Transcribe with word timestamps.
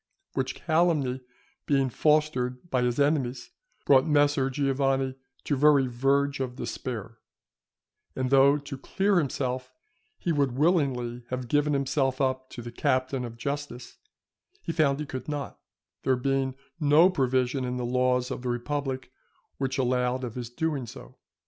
Which 0.33 0.55
calumny 0.55 1.21
being 1.67 1.91
fostered 1.91 2.71
by 2.71 2.81
his 2.81 2.99
enemies, 2.99 3.51
brought 3.85 4.07
Messer 4.07 4.49
Giovanni 4.49 5.13
to 5.43 5.55
very 5.55 5.85
verge 5.85 6.39
of 6.39 6.55
despair; 6.55 7.19
and 8.15 8.31
though 8.31 8.57
to 8.57 8.79
clear 8.79 9.19
himself 9.19 9.71
he 10.17 10.31
would 10.31 10.53
willingly 10.53 11.23
have 11.29 11.47
given 11.47 11.73
himself 11.73 12.19
up 12.19 12.49
to 12.49 12.63
the 12.63 12.71
Captain 12.71 13.23
of 13.23 13.37
Justice 13.37 13.99
he 14.63 14.71
found 14.71 14.99
he 14.99 15.05
could 15.05 15.27
not, 15.29 15.59
there 16.01 16.15
being 16.15 16.55
no 16.79 17.07
provision 17.11 17.63
in 17.63 17.77
the 17.77 17.85
laws 17.85 18.31
of 18.31 18.41
the 18.41 18.49
republic 18.49 19.11
which 19.59 19.77
allowed 19.77 20.23
of 20.23 20.33
his 20.33 20.49
doing 20.49 20.87
so. 20.87 21.19